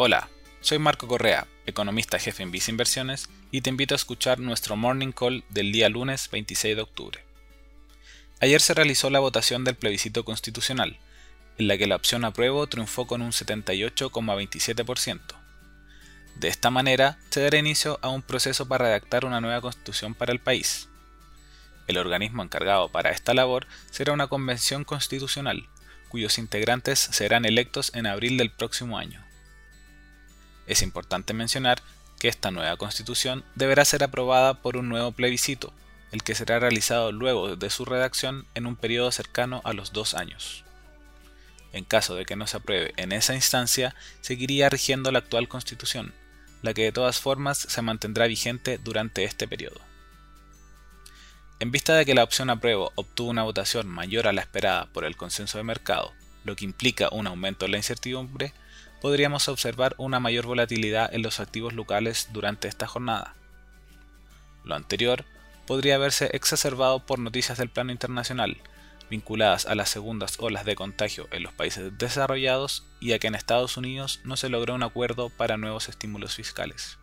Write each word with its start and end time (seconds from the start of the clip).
Hola, 0.00 0.28
soy 0.60 0.78
Marco 0.78 1.08
Correa, 1.08 1.48
economista 1.66 2.20
jefe 2.20 2.44
en 2.44 2.52
Visa 2.52 2.70
Inversiones, 2.70 3.28
y 3.50 3.62
te 3.62 3.70
invito 3.70 3.96
a 3.96 3.96
escuchar 3.96 4.38
nuestro 4.38 4.76
Morning 4.76 5.10
Call 5.10 5.42
del 5.48 5.72
día 5.72 5.88
lunes 5.88 6.30
26 6.30 6.76
de 6.76 6.82
octubre. 6.82 7.24
Ayer 8.38 8.60
se 8.60 8.74
realizó 8.74 9.10
la 9.10 9.18
votación 9.18 9.64
del 9.64 9.74
plebiscito 9.74 10.24
constitucional, 10.24 11.00
en 11.58 11.66
la 11.66 11.76
que 11.76 11.88
la 11.88 11.96
opción 11.96 12.24
apruebo 12.24 12.68
triunfó 12.68 13.08
con 13.08 13.22
un 13.22 13.32
78,27%. 13.32 15.20
De 16.36 16.46
esta 16.46 16.70
manera, 16.70 17.18
se 17.30 17.40
dará 17.42 17.58
inicio 17.58 17.98
a 18.00 18.08
un 18.08 18.22
proceso 18.22 18.68
para 18.68 18.84
redactar 18.84 19.24
una 19.24 19.40
nueva 19.40 19.60
constitución 19.60 20.14
para 20.14 20.30
el 20.30 20.38
país. 20.38 20.88
El 21.88 21.98
organismo 21.98 22.44
encargado 22.44 22.88
para 22.88 23.10
esta 23.10 23.34
labor 23.34 23.66
será 23.90 24.12
una 24.12 24.28
convención 24.28 24.84
constitucional, 24.84 25.66
cuyos 26.08 26.38
integrantes 26.38 27.00
serán 27.00 27.44
electos 27.44 27.90
en 27.96 28.06
abril 28.06 28.36
del 28.36 28.52
próximo 28.52 28.96
año. 28.96 29.27
Es 30.68 30.82
importante 30.82 31.32
mencionar 31.32 31.82
que 32.20 32.28
esta 32.28 32.50
nueva 32.50 32.76
constitución 32.76 33.42
deberá 33.54 33.84
ser 33.84 34.04
aprobada 34.04 34.54
por 34.54 34.76
un 34.76 34.88
nuevo 34.88 35.12
plebiscito, 35.12 35.72
el 36.12 36.22
que 36.22 36.34
será 36.34 36.58
realizado 36.58 37.10
luego 37.10 37.56
de 37.56 37.70
su 37.70 37.86
redacción 37.86 38.46
en 38.54 38.66
un 38.66 38.76
periodo 38.76 39.10
cercano 39.10 39.62
a 39.64 39.72
los 39.72 39.92
dos 39.92 40.14
años. 40.14 40.64
En 41.72 41.84
caso 41.84 42.14
de 42.14 42.26
que 42.26 42.36
no 42.36 42.46
se 42.46 42.58
apruebe 42.58 42.92
en 42.96 43.12
esa 43.12 43.34
instancia, 43.34 43.94
seguiría 44.20 44.68
rigiendo 44.68 45.10
la 45.10 45.20
actual 45.20 45.48
constitución, 45.48 46.12
la 46.62 46.74
que 46.74 46.82
de 46.82 46.92
todas 46.92 47.18
formas 47.18 47.58
se 47.58 47.82
mantendrá 47.82 48.26
vigente 48.26 48.78
durante 48.78 49.24
este 49.24 49.48
periodo. 49.48 49.80
En 51.60 51.70
vista 51.70 51.94
de 51.94 52.04
que 52.04 52.14
la 52.14 52.24
opción 52.24 52.50
apruebo 52.50 52.92
obtuvo 52.94 53.30
una 53.30 53.42
votación 53.42 53.88
mayor 53.88 54.28
a 54.28 54.32
la 54.32 54.42
esperada 54.42 54.86
por 54.92 55.04
el 55.04 55.16
consenso 55.16 55.58
de 55.58 55.64
mercado, 55.64 56.12
lo 56.44 56.56
que 56.56 56.64
implica 56.64 57.08
un 57.10 57.26
aumento 57.26 57.64
en 57.64 57.72
la 57.72 57.78
incertidumbre, 57.78 58.52
podríamos 59.00 59.48
observar 59.48 59.94
una 59.98 60.20
mayor 60.20 60.46
volatilidad 60.46 61.12
en 61.14 61.22
los 61.22 61.40
activos 61.40 61.72
locales 61.72 62.28
durante 62.32 62.68
esta 62.68 62.86
jornada. 62.86 63.34
Lo 64.64 64.74
anterior 64.74 65.24
podría 65.66 65.98
verse 65.98 66.30
exacerbado 66.32 67.04
por 67.04 67.18
noticias 67.18 67.58
del 67.58 67.70
plano 67.70 67.92
internacional, 67.92 68.56
vinculadas 69.10 69.66
a 69.66 69.74
las 69.74 69.88
segundas 69.88 70.36
olas 70.38 70.64
de 70.64 70.74
contagio 70.74 71.28
en 71.30 71.42
los 71.42 71.52
países 71.52 71.96
desarrollados 71.96 72.84
y 73.00 73.12
a 73.12 73.18
que 73.18 73.26
en 73.26 73.34
Estados 73.34 73.76
Unidos 73.76 74.20
no 74.24 74.36
se 74.36 74.48
logró 74.48 74.74
un 74.74 74.82
acuerdo 74.82 75.30
para 75.30 75.56
nuevos 75.56 75.88
estímulos 75.88 76.34
fiscales. 76.34 76.98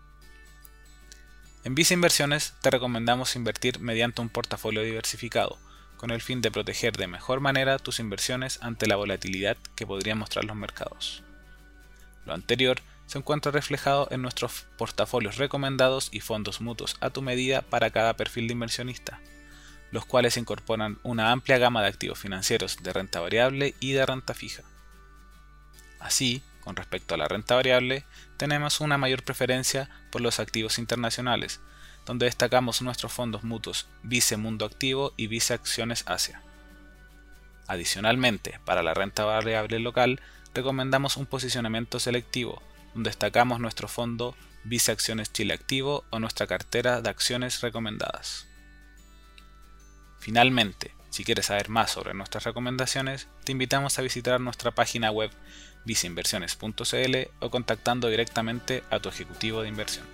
En 1.64 1.74
Visa 1.74 1.96
Inversiones 1.96 2.54
te 2.62 2.70
recomendamos 2.70 3.36
invertir 3.36 3.80
mediante 3.80 4.22
un 4.22 4.30
portafolio 4.30 4.84
diversificado, 4.84 5.58
con 5.98 6.12
el 6.12 6.22
fin 6.22 6.42
de 6.42 6.52
proteger 6.52 6.96
de 6.96 7.08
mejor 7.08 7.40
manera 7.40 7.80
tus 7.80 8.00
inversiones 8.00 8.60
ante 8.62 8.86
la 8.86 8.98
volatilidad 8.98 9.58
que 9.76 9.88
podrían 9.88 10.20
mostrar 10.20 10.46
los 10.46 10.56
mercados. 10.56 11.24
Lo 12.26 12.34
anterior 12.34 12.82
se 13.06 13.20
encuentra 13.20 13.52
reflejado 13.52 14.08
en 14.12 14.22
nuestros 14.22 14.66
portafolios 14.78 15.38
recomendados 15.38 16.10
y 16.12 16.22
fondos 16.22 16.62
mutuos 16.62 16.98
a 17.00 17.12
tu 17.12 17.22
medida 17.22 17.62
para 17.62 17.92
cada 17.92 18.16
perfil 18.16 18.48
de 18.48 18.54
inversionista, 18.54 19.20
los 19.92 20.06
cuales 20.06 20.38
incorporan 20.38 20.98
una 21.04 21.32
amplia 21.32 21.58
gama 21.58 21.82
de 21.82 21.88
activos 21.88 22.20
financieros 22.20 22.78
de 22.82 22.94
renta 22.94 23.20
variable 23.20 23.76
y 23.80 23.92
de 23.92 24.06
renta 24.06 24.34
fija. 24.34 24.64
Así, 26.00 26.44
con 26.62 26.76
respecto 26.76 27.14
a 27.14 27.18
la 27.18 27.28
renta 27.28 27.56
variable, 27.56 28.06
tenemos 28.38 28.82
una 28.82 28.98
mayor 28.98 29.24
preferencia 29.24 29.90
por 30.12 30.22
los 30.22 30.40
activos 30.40 30.80
internacionales, 30.80 31.62
donde 32.06 32.26
destacamos 32.26 32.82
nuestros 32.82 33.14
fondos 33.14 33.44
mutuos 33.44 33.88
Vice 34.04 34.38
Mundo 34.38 34.66
Activo 34.66 35.14
y 35.16 35.28
Vice 35.28 35.54
Acciones 35.54 36.04
Asia. 36.08 36.42
Adicionalmente, 37.68 38.60
para 38.66 38.84
la 38.84 38.94
renta 38.94 39.26
variable 39.26 39.80
local, 39.80 40.20
recomendamos 40.56 41.18
un 41.18 41.26
posicionamiento 41.26 42.00
selectivo, 42.00 42.64
donde 42.94 43.10
destacamos 43.10 43.60
nuestro 43.60 43.88
fondo 43.88 44.36
Vice 44.64 44.92
Acciones 44.92 45.32
Chile 45.32 45.54
Activo 45.54 46.06
o 46.10 46.20
nuestra 46.20 46.48
cartera 46.48 47.02
de 47.02 47.10
acciones 47.10 47.62
recomendadas. 47.62 48.48
Finalmente, 50.18 50.92
si 51.12 51.24
quieres 51.24 51.48
saber 51.48 51.70
más 51.70 51.92
sobre 51.92 52.14
nuestras 52.14 52.46
recomendaciones, 52.46 53.28
te 53.44 53.52
invitamos 53.52 54.00
a 54.00 54.02
visitar 54.02 54.42
nuestra 54.42 54.72
página 54.72 55.12
web 55.12 55.30
viceinversiones.cl 55.86 57.16
o 57.42 57.52
contactando 57.52 58.08
directamente 58.08 58.84
a 58.90 59.00
tu 59.00 59.10
ejecutivo 59.10 59.62
de 59.62 59.68
inversión. 59.68 60.06